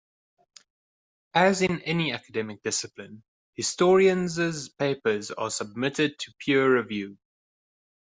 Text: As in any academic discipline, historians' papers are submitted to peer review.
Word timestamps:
As 1.35 1.61
in 1.61 1.79
any 1.83 2.11
academic 2.11 2.63
discipline, 2.63 3.21
historians' 3.53 4.67
papers 4.67 5.29
are 5.29 5.51
submitted 5.51 6.17
to 6.17 6.33
peer 6.39 6.75
review. 6.75 7.19